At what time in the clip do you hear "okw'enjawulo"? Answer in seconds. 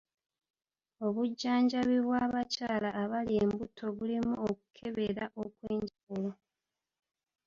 5.43-6.31